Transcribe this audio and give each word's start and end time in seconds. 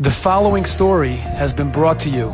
The 0.00 0.12
following 0.12 0.64
story 0.64 1.16
has 1.16 1.52
been 1.52 1.72
brought 1.72 1.98
to 2.00 2.08
you 2.08 2.28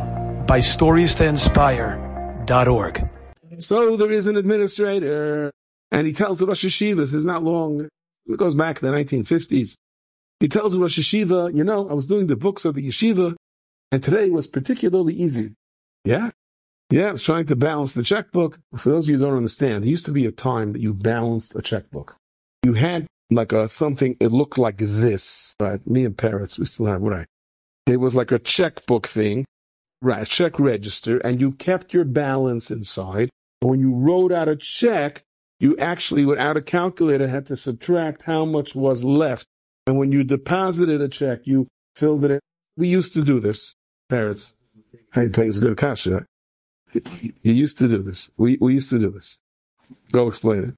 by 0.47 0.59
StoriesToInspire.org. 0.59 3.11
So 3.57 3.97
there 3.97 4.11
is 4.11 4.27
an 4.27 4.37
administrator, 4.37 5.51
and 5.91 6.07
he 6.07 6.13
tells 6.13 6.41
the 6.41 6.47
Rosh 6.47 6.67
Hashiva, 6.67 6.97
this 6.97 7.15
is 7.15 7.25
not 7.25 7.43
long, 7.43 7.89
it 8.27 8.37
goes 8.37 8.55
back 8.55 8.77
to 8.77 8.85
the 8.85 8.93
1950s. 8.93 9.79
He 10.41 10.49
tells 10.49 10.75
the 10.75 10.79
Rosh 10.79 10.99
Hashiva, 10.99 11.57
you 11.57 11.65
know, 11.65 11.89
I 11.89 11.95
was 11.95 12.07
doing 12.07 12.27
the 12.27 12.37
books 12.37 12.67
of 12.67 12.75
the 12.75 12.87
yeshiva, 12.87 13.35
and 13.91 14.03
today 14.03 14.27
it 14.27 14.35
was 14.35 14.47
particularly 14.47 15.15
easy. 15.15 15.55
Yeah? 16.05 16.33
Yeah, 16.91 17.09
I 17.09 17.13
was 17.13 17.23
trying 17.23 17.47
to 17.47 17.57
balance 17.57 17.95
the 17.95 18.03
checkbook. 18.03 18.59
For 18.77 18.91
those 18.91 19.07
of 19.07 19.13
you 19.13 19.17
who 19.17 19.25
don't 19.25 19.39
understand, 19.39 19.85
there 19.85 19.91
used 19.91 20.05
to 20.05 20.13
be 20.13 20.27
a 20.27 20.33
time 20.33 20.75
that 20.75 20.83
you 20.83 20.93
balanced 20.93 21.57
a 21.57 21.63
checkbook. 21.63 22.17
You 22.63 22.75
had 22.75 23.07
like 23.31 23.53
a 23.53 23.69
something, 23.69 24.19
it 24.21 24.33
looked 24.33 24.59
like 24.59 24.77
this. 24.77 25.57
Right? 25.59 25.81
Me 25.87 26.05
and 26.05 26.15
Parrots, 26.15 26.59
we 26.59 26.67
still 26.67 26.85
have, 26.85 27.01
right? 27.01 27.27
It 27.87 28.01
was 28.01 28.15
like 28.15 28.33
a 28.33 28.39
checkbook 28.39 29.07
thing, 29.07 29.45
right? 30.01 30.27
Check 30.27 30.59
register, 30.59 31.19
and 31.19 31.41
you 31.41 31.53
kept 31.53 31.93
your 31.93 32.05
balance 32.05 32.71
inside. 32.71 33.31
And 33.61 33.71
when 33.71 33.81
you 33.81 33.95
wrote 33.95 34.33
out 34.33 34.49
a 34.49 34.57
check, 34.57 35.23
you 35.61 35.77
actually, 35.79 36.25
without 36.25 36.57
a 36.57 36.63
calculator, 36.63 37.29
had 37.29 37.47
to 37.47 37.57
subtract 37.57 38.23
how 38.23 38.45
much 38.45 38.75
was 38.75 39.05
left. 39.05 39.47
And 39.87 39.99
when 39.99 40.13
you 40.13 40.25
deposited 40.25 41.01
a 41.01 41.09
check, 41.09 41.41
you 41.45 41.67
filled 41.95 42.25
it 42.25 42.31
in. 42.33 42.41
We 42.77 42.89
used 42.89 43.13
to 43.15 43.23
do 43.23 43.39
this, 43.39 43.75
parrots. 44.09 44.57
Hey, 45.13 45.29
pays 45.29 45.59
good 45.59 45.81
right? 45.81 46.25
He 47.43 47.53
used 47.53 47.79
to 47.79 47.89
do 47.89 47.99
this. 47.99 48.31
We, 48.37 48.59
we 48.61 48.75
used 48.75 48.91
to 48.91 48.99
do 48.99 49.11
this. 49.11 49.39
Go 50.11 50.27
explain 50.27 50.65
it. 50.65 50.75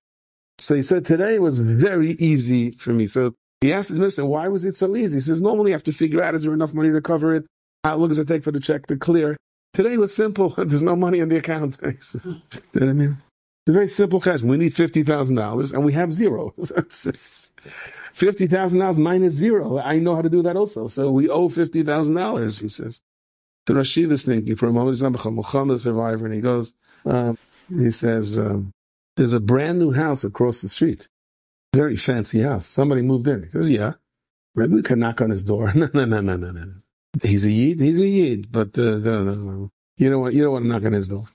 So 0.59 0.75
he 0.75 0.83
said 0.83 1.05
today 1.05 1.39
was 1.39 1.59
very 1.59 2.13
easy 2.13 2.73
for 2.73 2.91
me. 2.91 3.07
So 3.07 3.35
he 3.61 3.73
asked 3.73 3.91
the 3.91 3.97
minister, 3.97 4.27
why 4.27 4.49
was 4.49 4.65
it 4.65 4.77
so 4.77 4.95
easy? 4.97 5.17
He 5.17 5.23
says, 5.23 5.41
normally 5.41 5.71
you 5.71 5.75
have 5.75 5.85
to 5.85 5.93
figure 5.93 6.23
out, 6.23 6.35
is 6.35 6.43
there 6.43 6.53
enough 6.53 6.75
money 6.75 6.91
to 6.91 7.01
cover 7.01 7.35
it? 7.35 7.47
How 7.85 7.97
long 7.97 8.09
does 8.09 8.19
it 8.19 8.29
take 8.29 8.45
for 8.45 8.53
the 8.53 8.61
check 8.61 8.85
to 8.87 8.97
clear? 8.97 9.37
Today 9.73 9.97
was 9.97 10.15
simple. 10.15 10.51
There's 10.57 10.83
no 10.83 10.97
money 10.97 11.21
in 11.21 11.29
the 11.29 11.39
account. 11.39 11.79
you 11.83 11.91
know 11.91 12.41
what 12.73 12.83
I 12.83 12.93
mean? 12.93 13.19
It's 13.67 13.75
very 13.75 13.89
simple 13.89 14.21
question. 14.21 14.49
We 14.49 14.59
need 14.59 14.73
$50,000 14.73 15.73
and 15.73 15.85
we 15.85 15.93
have 15.95 16.13
zero. 16.13 16.55
$50,000 16.59 18.99
minus 18.99 19.33
zero. 19.33 19.79
I 19.79 19.99
know 19.99 20.15
how 20.15 20.23
to 20.23 20.31
do 20.31 20.43
that 20.43 20.57
also. 20.57 20.87
So 20.87 21.11
we 21.11 21.29
owe 21.29 21.49
$50,000, 21.49 22.61
he 22.61 22.69
says. 22.69 23.03
The 23.67 23.75
Rashid 23.75 24.13
is 24.13 24.25
thinking 24.25 24.55
for 24.55 24.69
a 24.69 24.73
moment, 24.73 24.97
he's 24.97 25.03
not 25.03 25.17
a 25.17 25.79
survivor, 25.79 26.25
and 26.25 26.35
he 26.35 26.41
goes, 26.41 26.75
um, 27.05 27.37
he 27.69 27.91
says, 27.91 28.39
um, 28.39 28.71
there's 29.17 29.33
a 29.33 29.41
brand 29.41 29.81
new 29.81 29.91
house 29.91 30.23
across 30.23 30.63
the 30.63 30.69
street 30.69 31.09
very 31.77 31.97
fancy 31.97 32.41
house. 32.41 32.67
Somebody 32.67 33.03
moved 33.03 33.29
in. 33.29 33.45
He 33.45 33.51
says, 33.51 33.71
yeah. 33.71 33.95
Rebbe 34.55 34.83
can 34.83 34.99
knock 35.01 35.21
on 35.21 35.31
his 35.31 35.43
door. 35.43 35.73
no, 35.75 35.89
no, 35.93 36.05
no, 36.07 36.21
no, 36.21 36.37
no, 36.37 36.51
no. 36.51 36.73
He's 37.23 37.45
a 37.45 37.51
yid. 37.51 37.81
He's 37.81 38.01
a 38.01 38.07
yid, 38.07 38.51
but 38.51 38.77
uh, 38.79 38.99
no, 38.99 39.25
no, 39.25 39.35
no. 39.35 39.71
you 39.99 40.11
know 40.11 40.19
what? 40.19 40.33
You 40.33 40.43
don't 40.43 40.53
want 40.53 40.65
to 40.65 40.69
knock 40.69 40.85
on 40.85 40.93
his 40.93 41.09
door. 41.09 41.27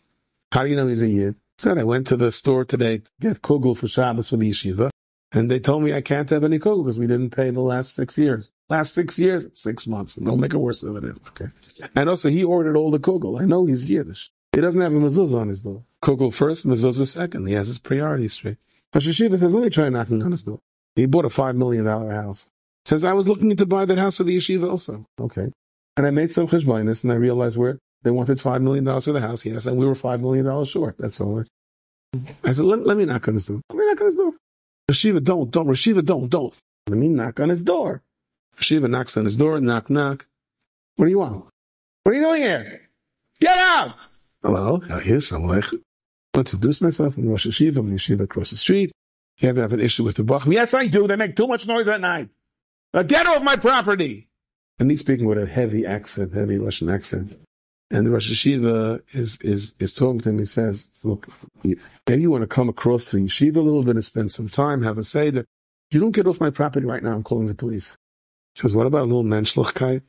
How 0.51 0.63
do 0.63 0.69
you 0.69 0.75
know 0.75 0.87
he's 0.87 1.03
a 1.03 1.07
yid? 1.07 1.35
Said 1.57 1.77
I 1.77 1.83
went 1.83 2.07
to 2.07 2.17
the 2.17 2.31
store 2.31 2.65
today 2.65 2.97
to 2.99 3.11
get 3.19 3.41
kugel 3.41 3.77
for 3.77 3.87
Shabbos 3.87 4.29
for 4.29 4.37
the 4.37 4.49
yeshiva, 4.49 4.89
and 5.31 5.49
they 5.49 5.59
told 5.59 5.83
me 5.83 5.93
I 5.93 6.01
can't 6.01 6.29
have 6.31 6.43
any 6.43 6.57
kugel 6.59 6.83
because 6.83 6.99
we 6.99 7.07
didn't 7.07 7.29
pay 7.29 7.51
the 7.51 7.61
last 7.61 7.93
six 7.93 8.17
years. 8.17 8.51
Last 8.69 8.93
six 8.93 9.19
years, 9.19 9.47
six 9.53 9.85
months. 9.85 10.15
Don't 10.15 10.39
make 10.39 10.53
it 10.53 10.57
worse 10.57 10.81
than 10.81 10.97
it 10.97 11.03
is. 11.03 11.21
Okay. 11.29 11.51
And 11.95 12.09
also, 12.09 12.29
he 12.29 12.43
ordered 12.43 12.75
all 12.75 12.91
the 12.91 12.99
kugel. 12.99 13.39
I 13.39 13.45
know 13.45 13.65
he's 13.65 13.89
Yiddish. 13.89 14.31
He 14.53 14.61
doesn't 14.61 14.81
have 14.81 14.93
a 14.93 14.97
mezuzah 14.97 15.39
on 15.39 15.49
his 15.49 15.61
door. 15.61 15.83
Kugel 16.01 16.33
first, 16.33 16.67
mezuzah 16.67 17.07
second. 17.07 17.47
He 17.47 17.53
has 17.53 17.67
his 17.67 17.79
priorities 17.79 18.33
straight. 18.33 18.57
Rosh 18.93 19.07
Hashiva 19.07 19.39
says, 19.39 19.53
let 19.53 19.63
me 19.63 19.69
try 19.69 19.89
knocking 19.89 20.21
on 20.21 20.31
his 20.31 20.43
door. 20.43 20.59
He 20.95 21.05
bought 21.05 21.25
a 21.25 21.29
$5 21.29 21.55
million 21.55 21.85
house. 21.85 22.49
Says, 22.85 23.03
I 23.03 23.13
was 23.13 23.27
looking 23.27 23.55
to 23.55 23.65
buy 23.65 23.85
that 23.85 23.97
house 23.97 24.17
for 24.17 24.23
the 24.23 24.35
yeshiva 24.35 24.69
also. 24.69 25.05
Okay. 25.19 25.51
And 25.95 26.05
I 26.05 26.09
made 26.09 26.31
some 26.31 26.47
cheshbonis 26.47 27.03
and 27.03 27.11
I 27.13 27.15
realized 27.15 27.57
where 27.57 27.77
they 28.03 28.11
wanted 28.11 28.39
$5 28.39 28.61
million 28.61 28.85
for 28.99 29.11
the 29.11 29.21
house. 29.21 29.45
Yes. 29.45 29.65
And 29.65 29.77
we 29.77 29.85
were 29.85 29.93
$5 29.93 30.19
million 30.19 30.65
short. 30.65 30.95
That's 30.97 31.21
all. 31.21 31.45
I 32.43 32.51
said, 32.51 32.65
let, 32.65 32.85
let 32.85 32.97
me 32.97 33.05
knock 33.05 33.27
on 33.27 33.35
his 33.35 33.45
door. 33.45 33.61
Let 33.69 33.77
me 33.77 33.85
knock 33.85 34.01
on 34.01 34.05
his 34.07 34.15
door. 34.15 34.33
Rashiva, 34.89 35.23
don't, 35.23 35.51
don't. 35.51 35.67
Rashiva, 35.67 36.03
don't, 36.03 36.29
don't. 36.29 36.53
Let 36.87 36.97
me 36.97 37.07
knock 37.07 37.39
on 37.39 37.49
his 37.49 37.63
door. 37.63 38.01
Rashiva 38.57 38.89
knocks 38.89 39.15
on 39.15 39.23
his 39.23 39.37
door. 39.37 39.59
Knock, 39.61 39.89
knock. 39.89 40.25
What 40.97 41.05
do 41.05 41.11
you 41.11 41.19
want? 41.19 41.45
What 42.03 42.11
are 42.11 42.15
you 42.15 42.21
doing 42.21 42.41
here? 42.41 42.89
Get 43.39 43.57
out! 43.57 43.95
Hello. 44.41 44.81
Here's 46.33 46.49
someone 46.49 46.59
introduce 46.61 46.81
myself 46.81 47.17
in 47.17 47.29
Rosh 47.29 47.45
Hashiva, 47.47 47.77
I'm 47.77 47.87
in 47.89 47.95
Yeshiva 47.95 48.21
across 48.21 48.51
the 48.51 48.55
street. 48.55 48.91
You 49.39 49.49
ever 49.49 49.61
have 49.61 49.73
an 49.73 49.81
issue 49.81 50.03
with 50.03 50.15
the 50.15 50.23
Bachim? 50.23 50.53
Yes, 50.53 50.73
I 50.73 50.87
do. 50.87 51.07
They 51.07 51.15
make 51.15 51.35
too 51.35 51.47
much 51.47 51.67
noise 51.67 51.87
at 51.87 51.99
night. 51.99 52.29
Now 52.93 53.03
get 53.03 53.27
off 53.27 53.43
my 53.43 53.57
property! 53.57 54.29
And 54.79 54.89
he's 54.89 55.01
speaking 55.01 55.25
with 55.27 55.37
a 55.37 55.45
heavy 55.45 55.85
accent, 55.85 56.33
heavy 56.33 56.57
Russian 56.57 56.89
accent. 56.89 57.37
And 57.89 58.05
the 58.05 58.11
Rosh 58.11 58.31
Hashiva 58.31 59.01
is, 59.11 59.39
is, 59.41 59.73
is 59.79 59.93
talking 59.93 60.21
to 60.21 60.29
him. 60.29 60.39
He 60.39 60.45
says, 60.45 60.91
look, 61.03 61.27
maybe 61.63 62.21
you 62.21 62.31
want 62.31 62.43
to 62.43 62.47
come 62.47 62.69
across 62.69 63.07
to 63.07 63.17
the 63.17 63.23
yeshiva 63.23 63.57
a 63.57 63.61
little 63.61 63.83
bit 63.83 63.95
and 63.95 64.03
spend 64.03 64.31
some 64.31 64.47
time, 64.47 64.83
have 64.83 64.97
a 64.97 65.03
say 65.03 65.29
that 65.31 65.45
you 65.91 65.99
don't 65.99 66.15
get 66.15 66.27
off 66.27 66.39
my 66.39 66.49
property 66.49 66.85
right 66.85 67.03
now. 67.03 67.11
I'm 67.11 67.23
calling 67.23 67.47
the 67.47 67.55
police. 67.55 67.97
He 68.55 68.61
says, 68.61 68.73
what 68.73 68.87
about 68.87 69.01
a 69.01 69.05
little 69.05 69.25
menschlichkeit? 69.25 70.01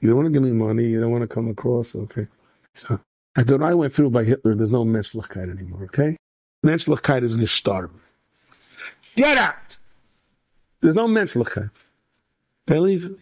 You 0.00 0.08
don't 0.08 0.16
want 0.16 0.26
to 0.26 0.32
give 0.32 0.42
me 0.42 0.52
money. 0.52 0.84
You 0.84 1.00
don't 1.00 1.10
want 1.10 1.22
to 1.22 1.28
come 1.28 1.48
across. 1.48 1.96
Okay. 1.96 2.26
So 2.74 3.00
after 3.40 3.56
what 3.56 3.66
I 3.66 3.74
went 3.74 3.94
through 3.94 4.10
by 4.10 4.24
Hitler, 4.24 4.54
there's 4.54 4.70
no 4.70 4.84
Menschlichkeit 4.84 5.50
anymore, 5.50 5.84
okay? 5.84 6.16
Menschlichkeit 6.64 7.22
is 7.22 7.40
gestorben. 7.40 8.00
Get 9.16 9.38
out! 9.38 9.78
There's 10.82 10.94
no 10.94 11.08
Menschlichkeit. 11.08 11.70
They 12.66 12.78
leave. 12.78 13.16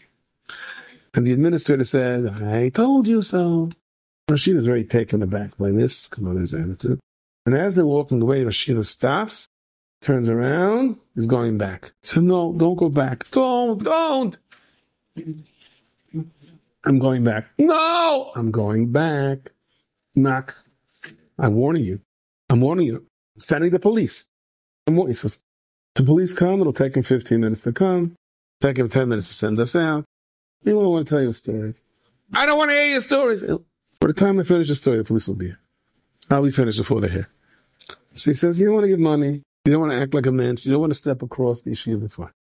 And 1.14 1.24
the 1.24 1.32
administrator 1.32 1.84
said, 1.84 2.42
I 2.42 2.68
told 2.68 3.06
you 3.06 3.22
so. 3.22 3.70
Rashid 4.28 4.56
is 4.56 4.66
very 4.66 4.82
taken 4.82 5.22
aback 5.22 5.56
by 5.56 5.70
this, 5.70 6.10
on, 6.18 6.36
his 6.36 6.52
attitude. 6.52 6.98
And 7.46 7.54
as 7.54 7.74
they're 7.74 7.86
walking 7.86 8.20
away, 8.20 8.42
Rashida 8.42 8.84
stops, 8.84 9.46
turns 10.00 10.28
around, 10.28 10.96
is 11.14 11.28
going 11.28 11.58
back. 11.58 11.92
So 12.02 12.20
no, 12.20 12.52
don't 12.52 12.76
go 12.76 12.88
back. 12.88 13.30
Don't, 13.30 13.82
don't! 13.84 14.36
I'm 16.84 16.98
going 16.98 17.22
back. 17.22 17.46
No! 17.56 18.32
I'm 18.34 18.50
going 18.50 18.90
back 18.90 19.52
knock. 20.18 20.56
I'm 21.38 21.54
warning 21.54 21.84
you. 21.84 22.00
I'm 22.50 22.60
warning 22.60 22.86
you. 22.86 22.96
I'm 22.96 23.40
Sending 23.40 23.70
the 23.70 23.78
police. 23.78 24.28
I'm 24.86 24.96
warning 24.96 25.16
you. 25.22 25.30
The 25.94 26.02
police 26.04 26.34
come, 26.34 26.60
it'll 26.60 26.72
take 26.72 26.94
them 26.94 27.02
15 27.02 27.40
minutes 27.40 27.62
to 27.62 27.72
come. 27.72 28.14
Take 28.60 28.76
them 28.76 28.88
10 28.88 29.08
minutes 29.08 29.28
to 29.28 29.34
send 29.34 29.58
us 29.58 29.74
out. 29.76 30.04
We 30.64 30.72
don't 30.72 30.84
want 30.88 31.06
to 31.06 31.14
tell 31.14 31.22
you 31.22 31.30
a 31.30 31.32
story. 31.34 31.74
I 32.34 32.46
don't 32.46 32.58
want 32.58 32.70
to 32.70 32.76
hear 32.76 32.86
your 32.86 33.00
stories. 33.00 33.44
By 33.44 34.06
the 34.08 34.12
time 34.12 34.38
I 34.38 34.42
finish 34.42 34.68
the 34.68 34.74
story, 34.74 34.98
the 34.98 35.04
police 35.04 35.28
will 35.28 35.36
be 35.36 35.46
here. 35.46 35.60
I'll 36.30 36.42
be 36.42 36.50
finished 36.50 36.78
before 36.78 37.00
they're 37.00 37.10
here. 37.10 37.28
So 38.12 38.30
he 38.30 38.34
says, 38.34 38.60
you 38.60 38.66
don't 38.66 38.74
want 38.74 38.84
to 38.84 38.88
give 38.88 39.00
money. 39.00 39.42
You 39.64 39.72
don't 39.72 39.80
want 39.80 39.92
to 39.92 40.00
act 40.00 40.14
like 40.14 40.26
a 40.26 40.32
man. 40.32 40.56
You 40.60 40.72
don't 40.72 40.80
want 40.80 40.92
to 40.92 40.98
step 40.98 41.22
across 41.22 41.62
the 41.62 41.70
issue 41.72 41.96
before. 41.98 42.32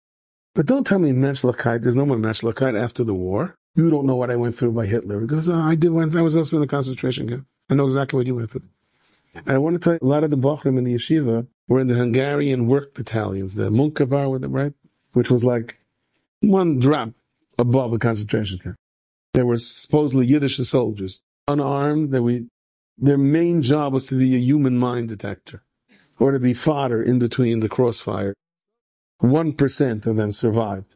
But 0.56 0.66
don't 0.66 0.86
tell 0.86 1.00
me 1.00 1.12
Menschlichkeit. 1.12 1.84
There's 1.84 1.96
no 1.96 2.06
more 2.06 2.18
Menschlichkeit 2.18 2.80
after 2.80 3.04
the 3.04 3.14
war. 3.14 3.56
You 3.76 3.90
don't 3.90 4.06
know 4.06 4.16
what 4.16 4.32
I 4.32 4.36
went 4.36 4.56
through 4.56 4.72
by 4.72 4.88
Hitler. 4.88 5.22
He 5.22 5.28
goes, 5.28 5.48
oh, 5.48 5.56
I 5.56 5.76
did. 5.76 5.92
I 5.92 6.22
was 6.22 6.36
also 6.36 6.58
in 6.58 6.62
the 6.62 6.68
concentration 6.68 7.30
camp. 7.30 7.46
I 7.70 7.76
know 7.76 7.86
exactly 7.86 8.18
what 8.18 8.28
you 8.28 8.36
went 8.36 8.52
through. 8.52 8.64
I 9.46 9.58
want 9.58 9.76
to 9.76 9.80
tell 9.80 9.94
you, 9.94 10.00
a 10.02 10.06
lot 10.06 10.24
of 10.24 10.30
the 10.30 10.38
Bachrim 10.38 10.78
in 10.78 10.84
the 10.84 10.96
yeshiva 10.96 11.48
were 11.68 11.80
in 11.80 11.88
the 11.88 11.96
Hungarian 11.96 12.68
work 12.68 12.94
battalions, 12.94 13.56
the 13.56 13.66
them, 13.66 14.52
right? 14.52 14.74
Which 15.14 15.30
was 15.30 15.44
like 15.44 15.80
one 16.42 16.80
drop 16.80 17.10
above 17.58 17.94
a 17.94 18.00
concentration 18.00 18.60
camp. 18.60 18.76
They 19.34 19.44
were 19.44 19.58
supposedly 19.58 20.26
Yiddish 20.26 20.58
soldiers, 20.58 21.22
unarmed. 21.48 22.12
Were, 22.12 22.40
their 22.98 23.18
main 23.18 23.62
job 23.62 23.94
was 23.94 24.06
to 24.06 24.18
be 24.18 24.36
a 24.36 24.40
human 24.40 24.78
mind 24.78 25.10
detector 25.10 25.64
or 26.20 26.32
to 26.32 26.40
be 26.40 26.54
fodder 26.54 27.04
in 27.04 27.20
between 27.20 27.60
the 27.60 27.70
crossfire. 27.70 28.34
One 29.20 29.54
percent 29.54 30.08
of 30.08 30.16
them 30.16 30.32
survived. 30.32 30.96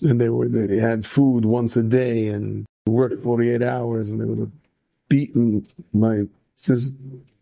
And 0.00 0.20
they 0.20 0.28
were, 0.28 0.48
they 0.48 0.78
had 0.78 1.06
food 1.06 1.44
once 1.44 1.76
a 1.76 1.82
day 1.82 2.28
and 2.28 2.66
worked 2.86 3.22
48 3.22 3.62
hours 3.62 4.10
and 4.10 4.20
they 4.20 4.24
would 4.24 4.52
beaten 5.14 5.66
my 5.92 6.24
says 6.56 6.94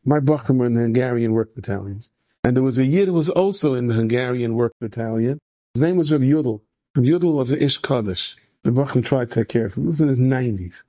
my 0.05 0.21
Bachram 0.21 0.57
were 0.59 0.67
in 0.67 0.75
Hungarian 0.75 1.33
work 1.33 1.55
battalions. 1.55 2.11
And 2.45 2.57
there 2.57 2.63
was 2.63 2.79
a 2.79 2.85
Yid 2.85 3.09
who 3.09 3.15
was 3.15 3.31
also 3.31 3.75
in 3.75 3.87
the 3.87 3.95
Hungarian 3.95 4.55
work 4.55 4.75
battalion. 4.81 5.39
His 5.75 5.83
name 5.83 5.97
was 5.97 6.13
Rabbi 6.13 6.25
Yudel. 6.25 6.61
Rabbi 6.95 7.09
Yudel 7.09 7.33
was 7.35 7.53
an 7.53 7.63
Ish 7.63 7.81
Kadosh. 7.81 8.37
The 8.65 8.73
Bachram 8.73 9.05
tried 9.05 9.31
to 9.31 9.35
take 9.37 9.49
care 9.49 9.67
of 9.67 9.75
him. 9.75 9.85
He 9.85 9.89
was 9.89 10.01
in 10.01 10.09
his 10.09 10.19
90s. 10.19 10.85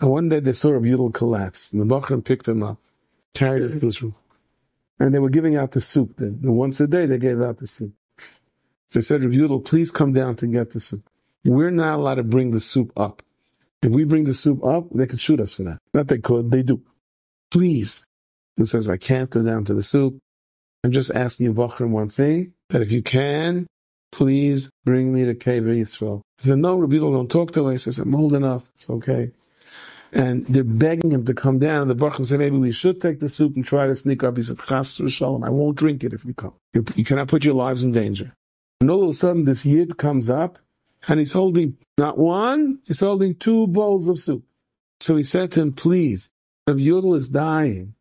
And 0.00 0.10
one 0.10 0.28
day 0.28 0.40
they 0.40 0.52
saw 0.52 0.72
Rabbi 0.72 0.88
Yudel 0.88 1.14
collapse. 1.14 1.72
And 1.72 1.80
the 1.80 1.94
Bachram 1.94 2.24
picked 2.24 2.48
him 2.48 2.62
up, 2.62 2.78
carried 3.32 3.62
him 3.62 3.80
to 3.80 3.86
his 3.86 4.02
room. 4.02 4.16
And 4.98 5.14
they 5.14 5.18
were 5.18 5.30
giving 5.30 5.56
out 5.56 5.70
the 5.72 5.80
soup 5.80 6.16
then. 6.18 6.40
And 6.42 6.56
once 6.56 6.80
a 6.80 6.86
day 6.86 7.06
they 7.06 7.18
gave 7.18 7.40
out 7.40 7.58
the 7.58 7.66
soup. 7.66 7.94
They 8.92 9.00
said, 9.00 9.22
Rabbi 9.22 9.36
Yudel, 9.36 9.64
please 9.64 9.90
come 9.90 10.12
down 10.12 10.36
to 10.36 10.46
get 10.46 10.72
the 10.72 10.80
soup. 10.80 11.04
We're 11.44 11.70
not 11.70 12.00
allowed 12.00 12.16
to 12.16 12.24
bring 12.24 12.50
the 12.50 12.60
soup 12.60 12.92
up. 12.96 13.22
If 13.82 13.90
we 13.92 14.04
bring 14.04 14.24
the 14.24 14.34
soup 14.34 14.64
up, 14.64 14.86
they 14.92 15.06
could 15.06 15.20
shoot 15.20 15.40
us 15.40 15.54
for 15.54 15.64
that. 15.64 15.78
Not 15.92 16.08
they 16.08 16.18
could, 16.18 16.50
they 16.50 16.62
do. 16.62 16.82
Please. 17.50 18.06
He 18.56 18.64
says, 18.64 18.88
I 18.88 18.96
can't 18.96 19.30
go 19.30 19.42
down 19.42 19.64
to 19.64 19.74
the 19.74 19.82
soup. 19.82 20.18
I'm 20.84 20.92
just 20.92 21.14
asking 21.14 21.54
Bachram, 21.54 21.90
one 21.90 22.08
thing, 22.08 22.54
that 22.70 22.82
if 22.82 22.92
you 22.92 23.02
can, 23.02 23.66
please 24.10 24.70
bring 24.84 25.12
me 25.12 25.24
to 25.24 25.34
Kever 25.34 25.76
Yisrael. 25.76 26.20
He 26.38 26.48
said, 26.48 26.58
no, 26.58 26.76
Rabbi 26.76 26.98
don't 26.98 27.30
talk 27.30 27.52
to 27.52 27.68
us. 27.68 27.86
I 27.86 27.90
said, 27.90 28.06
I'm 28.06 28.14
old 28.14 28.34
enough. 28.34 28.68
It's 28.74 28.88
okay. 28.90 29.30
And 30.12 30.46
they're 30.46 30.64
begging 30.64 31.10
him 31.10 31.24
to 31.24 31.34
come 31.34 31.58
down. 31.58 31.82
And 31.82 31.90
the 31.90 31.94
Baruch 31.94 32.24
said, 32.26 32.38
maybe 32.38 32.58
we 32.58 32.72
should 32.72 33.00
take 33.00 33.20
the 33.20 33.28
soup 33.28 33.56
and 33.56 33.64
try 33.64 33.86
to 33.86 33.94
sneak 33.94 34.22
up. 34.22 34.36
He 34.36 34.42
said, 34.42 34.58
Chas 34.58 35.00
Shalom, 35.08 35.42
I 35.42 35.50
won't 35.50 35.78
drink 35.78 36.04
it 36.04 36.12
if 36.12 36.24
you 36.24 36.34
come. 36.34 36.54
You 36.74 37.04
cannot 37.04 37.28
put 37.28 37.44
your 37.44 37.54
lives 37.54 37.82
in 37.82 37.92
danger. 37.92 38.32
And 38.80 38.90
all 38.90 39.04
of 39.04 39.08
a 39.08 39.14
sudden, 39.14 39.44
this 39.44 39.64
Yid 39.64 39.96
comes 39.96 40.28
up 40.28 40.58
and 41.08 41.18
he's 41.18 41.32
holding 41.32 41.76
not 41.98 42.18
one, 42.18 42.78
he's 42.86 43.00
holding 43.00 43.34
two 43.34 43.66
bowls 43.66 44.08
of 44.08 44.18
soup. 44.18 44.44
So 45.00 45.16
he 45.16 45.22
said 45.22 45.52
to 45.52 45.62
him, 45.62 45.72
please, 45.72 46.32
if 46.66 46.76
Yudel 46.76 47.16
is 47.16 47.28
dying, 47.28 47.94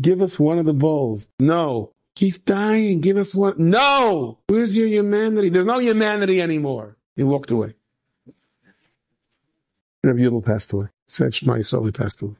give 0.00 0.20
us 0.20 0.38
one 0.38 0.58
of 0.58 0.66
the 0.66 0.74
bowls. 0.74 1.30
No. 1.40 1.92
He's 2.14 2.38
dying. 2.38 3.00
Give 3.00 3.16
us 3.16 3.34
one. 3.34 3.54
No! 3.56 4.38
Where's 4.48 4.76
your 4.76 4.86
humanity? 4.86 5.48
There's 5.48 5.66
no 5.66 5.78
humanity 5.78 6.42
anymore. 6.42 6.96
He 7.16 7.22
walked 7.22 7.50
away. 7.50 7.74
Rabbi 10.04 10.18
Yudel 10.18 10.44
passed 10.44 10.72
away. 10.72 10.88
Said 11.06 11.34
Shema 11.34 11.54
Yisrael, 11.54 11.94
passed 11.96 12.20
away. 12.22 12.34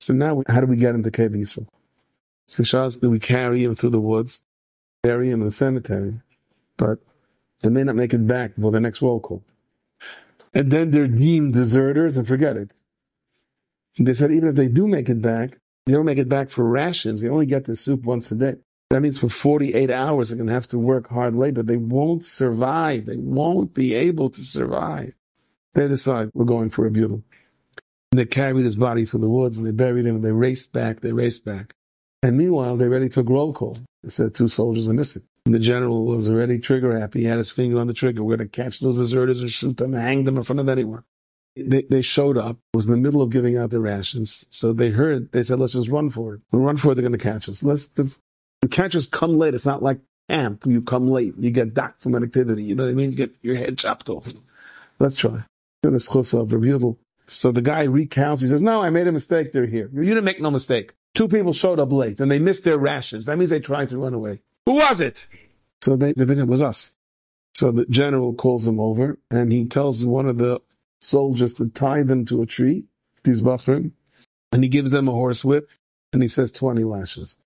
So 0.00 0.14
now, 0.14 0.42
how 0.48 0.60
do 0.60 0.66
we 0.66 0.76
get 0.76 0.94
into 0.94 1.10
Kever 1.10 1.36
Yisrael? 1.36 1.66
So 2.46 2.62
Shaz, 2.62 3.00
we 3.08 3.18
carry 3.18 3.64
him 3.64 3.74
through 3.74 3.90
the 3.90 4.00
woods, 4.00 4.42
bury 5.02 5.30
him 5.30 5.40
in 5.40 5.46
the 5.46 5.52
cemetery, 5.52 6.20
but 6.76 6.98
they 7.62 7.70
may 7.70 7.84
not 7.84 7.96
make 7.96 8.12
it 8.12 8.26
back 8.26 8.56
for 8.56 8.70
the 8.70 8.80
next 8.80 9.02
roll 9.02 9.20
call. 9.20 9.42
And 10.54 10.70
then 10.70 10.90
they're 10.90 11.06
deemed 11.06 11.54
deserters 11.54 12.16
and 12.16 12.28
forget 12.28 12.56
it. 12.56 12.72
They 13.98 14.12
said 14.12 14.32
even 14.32 14.48
if 14.48 14.54
they 14.54 14.68
do 14.68 14.86
make 14.86 15.08
it 15.08 15.22
back, 15.22 15.58
they 15.86 15.92
don't 15.92 16.04
make 16.04 16.18
it 16.18 16.28
back 16.28 16.50
for 16.50 16.68
rations. 16.68 17.20
They 17.20 17.28
only 17.28 17.46
get 17.46 17.64
the 17.64 17.76
soup 17.76 18.04
once 18.04 18.30
a 18.30 18.34
day. 18.34 18.56
That 18.90 19.00
means 19.00 19.18
for 19.18 19.28
48 19.28 19.90
hours 19.90 20.28
they're 20.28 20.36
going 20.36 20.48
to 20.48 20.52
have 20.52 20.66
to 20.68 20.78
work 20.78 21.08
hard 21.08 21.34
labor. 21.34 21.62
They 21.62 21.78
won't 21.78 22.24
survive. 22.24 23.06
They 23.06 23.16
won't 23.16 23.72
be 23.72 23.94
able 23.94 24.28
to 24.30 24.40
survive. 24.42 25.14
They 25.74 25.88
decide 25.88 26.30
we're 26.34 26.44
going 26.44 26.70
for 26.70 26.86
a 26.86 26.90
butyl. 26.90 27.22
They 28.10 28.26
carried 28.26 28.64
his 28.64 28.76
body 28.76 29.06
through 29.06 29.20
the 29.20 29.30
woods 29.30 29.56
and 29.56 29.66
they 29.66 29.70
buried 29.70 30.06
him. 30.06 30.16
And 30.16 30.24
they 30.24 30.32
raced 30.32 30.74
back. 30.74 31.00
They 31.00 31.12
raced 31.12 31.44
back. 31.44 31.72
And 32.22 32.36
meanwhile, 32.36 32.76
they 32.76 32.84
already 32.84 33.08
took 33.08 33.30
roll 33.30 33.54
call. 33.54 33.78
They 34.02 34.10
said 34.10 34.34
two 34.34 34.48
soldiers 34.48 34.88
are 34.88 34.94
missing. 34.94 35.22
The 35.44 35.58
general 35.58 36.04
was 36.06 36.28
already 36.28 36.58
trigger 36.58 36.98
happy. 36.98 37.20
He 37.20 37.26
had 37.26 37.38
his 37.38 37.50
finger 37.50 37.80
on 37.80 37.88
the 37.88 37.94
trigger. 37.94 38.22
We're 38.22 38.36
going 38.36 38.48
to 38.48 38.62
catch 38.62 38.78
those 38.80 38.96
deserters 38.96 39.40
and 39.40 39.50
shoot 39.50 39.76
them 39.76 39.92
hang 39.92 40.24
them 40.24 40.36
in 40.36 40.44
front 40.44 40.60
of 40.60 40.68
anyone. 40.68 41.04
They, 41.56 41.82
they 41.82 42.00
showed 42.00 42.38
up. 42.38 42.58
Was 42.74 42.86
in 42.86 42.92
the 42.92 42.98
middle 42.98 43.20
of 43.20 43.30
giving 43.30 43.58
out 43.58 43.70
their 43.70 43.80
rations. 43.80 44.46
So 44.50 44.72
they 44.72 44.90
heard, 44.90 45.32
they 45.32 45.42
said, 45.42 45.58
let's 45.58 45.72
just 45.72 45.90
run 45.90 46.10
for 46.10 46.34
it. 46.34 46.40
We'll 46.50 46.62
run 46.62 46.76
for 46.76 46.92
it. 46.92 46.94
They're 46.94 47.02
going 47.02 47.12
to 47.12 47.18
catch 47.18 47.48
us. 47.48 47.62
Let's, 47.62 47.90
let's 47.98 48.20
can't 48.70 48.92
just 48.92 49.10
come 49.10 49.36
late. 49.36 49.54
It's 49.54 49.66
not 49.66 49.82
like 49.82 49.98
camp. 50.28 50.64
You 50.64 50.80
come 50.80 51.08
late. 51.08 51.34
You 51.36 51.50
get 51.50 51.74
docked 51.74 52.02
from 52.02 52.14
an 52.14 52.22
activity. 52.22 52.62
You 52.62 52.76
know 52.76 52.84
what 52.84 52.92
I 52.92 52.94
mean? 52.94 53.10
You 53.10 53.16
get 53.16 53.34
your 53.42 53.56
head 53.56 53.76
chopped 53.76 54.08
off. 54.08 54.32
Let's 55.00 55.16
try. 55.16 55.42
So 57.26 57.50
the 57.50 57.62
guy 57.62 57.82
recounts. 57.82 58.42
He 58.42 58.48
says, 58.48 58.62
no, 58.62 58.80
I 58.80 58.90
made 58.90 59.08
a 59.08 59.12
mistake. 59.12 59.52
They're 59.52 59.66
here. 59.66 59.90
You 59.92 60.04
didn't 60.04 60.24
make 60.24 60.40
no 60.40 60.50
mistake. 60.50 60.94
Two 61.14 61.28
people 61.28 61.52
showed 61.52 61.78
up 61.78 61.92
late 61.92 62.20
and 62.20 62.30
they 62.30 62.38
missed 62.38 62.64
their 62.64 62.78
rations. 62.78 63.26
That 63.26 63.36
means 63.36 63.50
they 63.50 63.60
tried 63.60 63.88
to 63.88 63.98
run 63.98 64.14
away. 64.14 64.40
Who 64.66 64.74
was 64.74 65.00
it? 65.00 65.26
So 65.82 65.96
they, 65.96 66.12
they 66.12 66.40
it 66.40 66.46
was 66.46 66.62
us. 66.62 66.94
So 67.54 67.70
the 67.70 67.86
general 67.86 68.32
calls 68.32 68.64
them 68.64 68.80
over 68.80 69.18
and 69.30 69.52
he 69.52 69.66
tells 69.66 70.04
one 70.04 70.26
of 70.26 70.38
the 70.38 70.60
soldiers 71.00 71.52
to 71.54 71.68
tie 71.68 72.02
them 72.02 72.24
to 72.26 72.42
a 72.42 72.46
tree, 72.46 72.84
these 73.24 73.42
Bachrim, 73.42 73.92
and 74.52 74.62
he 74.62 74.68
gives 74.68 74.90
them 74.90 75.08
a 75.08 75.12
horse 75.12 75.44
whip, 75.44 75.68
and 76.12 76.22
he 76.22 76.28
says 76.28 76.52
20 76.52 76.84
lashes. 76.84 77.44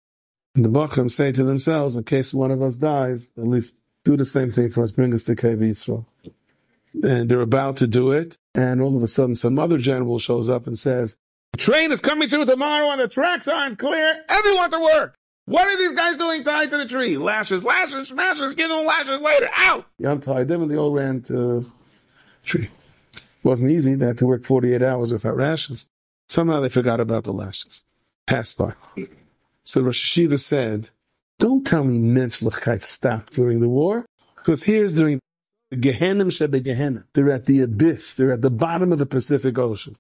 And 0.55 0.65
the 0.65 0.69
Bachrim 0.69 1.11
say 1.11 1.33
to 1.33 1.45
themselves, 1.45 1.97
in 1.97 2.05
case 2.05 2.35
one 2.35 2.51
of 2.51 2.63
us 2.63 2.77
dies, 2.77 3.31
at 3.37 3.47
least 3.47 3.77
do 4.05 4.17
the 4.17 4.25
same 4.25 4.51
thing 4.51 4.71
for 4.71 4.83
us, 4.83 4.91
bring 4.91 5.13
us 5.15 5.25
to 5.25 5.35
Kever 5.35 5.69
Yisrael. 5.69 6.07
And 7.03 7.29
they're 7.29 7.41
about 7.41 7.77
to 7.77 7.87
do 7.87 8.13
it, 8.13 8.39
and 8.55 8.81
all 8.81 8.97
of 8.97 9.03
a 9.03 9.07
sudden 9.07 9.35
some 9.35 9.59
other 9.59 9.79
general 9.79 10.19
shows 10.19 10.49
up 10.49 10.67
and 10.67 10.79
says, 10.79 11.19
the 11.57 11.63
train 11.63 11.91
is 11.91 12.01
coming 12.01 12.29
through 12.29 12.45
tomorrow 12.45 12.91
and 12.91 13.01
the 13.01 13.09
tracks 13.09 13.49
aren't 13.49 13.79
clear. 13.79 14.23
Everyone 14.29 14.71
to 14.71 14.79
work. 14.79 15.15
What 15.47 15.67
are 15.69 15.79
these 15.79 15.95
guys 15.95 16.19
doing 16.19 16.45
tied 16.45 16.71
to 16.71 16.77
the 16.77 16.87
tree? 16.87 17.17
Lashes, 17.17 17.65
lashes, 17.65 18.09
smashes, 18.09 18.55
give 18.55 18.69
them 18.69 18.85
lashes 18.85 19.23
later. 19.23 19.49
Out! 19.57 19.87
He 19.97 20.05
untied 20.05 20.49
them 20.49 20.63
and 20.63 20.71
they 20.71 20.77
all 20.77 20.93
ran 20.93 21.23
to 21.23 21.33
the 21.33 21.59
uh, 21.59 21.63
tree 22.45 22.69
wasn't 23.43 23.71
easy. 23.71 23.95
They 23.95 24.07
had 24.07 24.19
to 24.19 24.27
work 24.27 24.45
48 24.45 24.83
hours 24.83 25.13
without 25.13 25.37
rations. 25.37 25.89
Somehow 26.29 26.61
they 26.61 26.69
forgot 26.69 27.01
about 27.01 27.25
the 27.25 27.33
lashes. 27.33 27.85
Passed 28.27 28.59
by. 28.59 28.75
So 29.65 29.81
Rosh 29.81 30.19
Hashiva 30.19 30.39
said, 30.39 30.91
don't 31.39 31.65
tell 31.65 31.85
me 31.85 31.99
menschlichkeit 31.99 32.83
stopped 32.83 33.35
during 33.35 33.61
the 33.61 33.69
war, 33.69 34.05
because 34.35 34.65
here's 34.65 34.93
during 34.93 35.21
the 35.71 35.77
Gehenim 35.77 36.29
Shebe 36.29 36.61
Gehenim. 36.61 37.05
They're 37.15 37.31
at 37.31 37.47
the 37.47 37.61
abyss. 37.61 38.13
They're 38.13 38.33
at 38.33 38.43
the 38.43 38.51
bottom 38.51 38.93
of 38.93 38.99
the 38.99 39.07
Pacific 39.07 39.57
Ocean. 39.59 39.97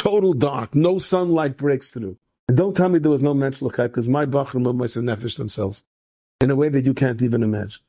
Total 0.00 0.32
dark. 0.32 0.74
No 0.74 0.98
sunlight 0.98 1.58
breaks 1.58 1.90
through. 1.90 2.16
And 2.48 2.56
don't 2.56 2.74
tell 2.74 2.88
me 2.88 2.98
there 2.98 3.10
was 3.10 3.20
no 3.22 3.34
menschlichkeit, 3.34 3.88
because 3.88 4.08
my 4.08 4.24
Bachram 4.24 4.66
and 4.66 4.78
my 4.78 4.86
Nefesh 4.86 5.36
themselves, 5.36 5.84
in 6.40 6.50
a 6.50 6.56
way 6.56 6.70
that 6.70 6.86
you 6.86 6.94
can't 6.94 7.20
even 7.20 7.42
imagine. 7.42 7.82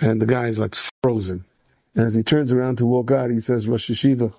And 0.00 0.22
the 0.22 0.24
guy 0.24 0.46
is 0.46 0.58
like 0.58 0.74
frozen. 1.02 1.44
And 1.94 2.06
as 2.06 2.14
he 2.14 2.22
turns 2.22 2.52
around 2.52 2.78
to 2.78 2.86
walk 2.86 3.10
out, 3.10 3.30
he 3.30 3.38
says, 3.38 3.68
Rosh 3.68 3.90
Yeshiva, 3.90 4.32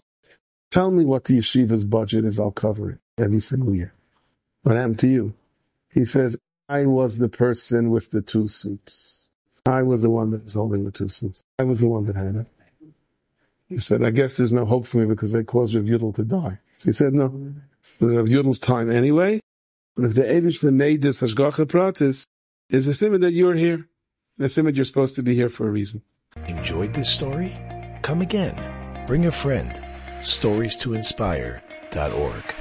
tell 0.72 0.90
me 0.90 1.06
what 1.06 1.26
the 1.26 1.38
yeshiva's 1.38 1.84
budget 1.84 2.26
is. 2.26 2.40
I'll 2.40 2.50
cover 2.50 2.90
it 2.90 2.98
every 3.20 3.42
single 3.42 3.76
year. 3.76 3.94
What 4.64 4.76
happened 4.76 4.98
to 5.02 5.08
you? 5.08 5.36
He 5.94 6.04
says, 6.04 6.36
I 6.68 6.88
was 6.88 7.20
the 7.20 7.30
person 7.30 7.92
with 7.92 8.10
the 8.10 8.24
two 8.24 8.48
soups. 8.48 9.30
I 9.68 9.84
was 9.84 10.02
the 10.02 10.10
one 10.10 10.32
that 10.32 10.46
was 10.46 10.56
holding 10.56 10.84
the 10.84 10.90
two 10.90 11.10
soups. 11.10 11.44
I 11.60 11.64
was 11.64 11.80
the 11.82 11.90
one 11.90 12.08
that 12.08 12.16
had 12.16 12.36
it. 12.36 12.48
He 13.68 13.78
said, 13.78 14.04
I 14.04 14.12
guess 14.12 14.38
there's 14.38 14.54
no 14.54 14.66
hope 14.66 14.86
for 14.86 14.98
me 14.98 15.06
because 15.06 15.34
they 15.34 15.44
caused 15.44 15.76
Rav 15.76 15.86
Yudel 15.86 16.14
to 16.16 16.24
die. 16.24 16.60
So 16.78 16.86
he 16.86 16.92
said, 16.92 17.14
no, 17.14 17.26
Rav 18.00 18.28
Yudel's 18.28 18.60
time 18.60 18.92
anyway. 18.92 19.40
But 19.96 20.06
if 20.06 20.16
the 20.16 20.24
Avish 20.24 20.62
made 20.72 21.02
this 21.02 21.22
Hashgacha 21.22 21.66
Pratis 21.66 22.28
is 22.70 22.88
a 22.88 22.94
simon 22.94 23.22
that 23.22 23.32
you're 23.32 23.56
here, 23.56 23.88
a 24.40 24.50
simon 24.50 24.76
you're 24.76 24.86
supposed 24.86 25.16
to 25.16 25.24
be 25.24 25.36
here 25.36 25.50
for 25.50 25.68
a 25.68 25.72
reason. 25.72 26.02
Enjoyed 26.48 26.94
this 26.94 27.10
story? 27.10 27.58
Come 28.02 28.22
again. 28.22 29.06
Bring 29.08 29.26
a 29.26 29.32
friend. 29.32 29.82
Stories 30.22 30.78
to 30.78 30.94
inspire.org. 30.94 32.56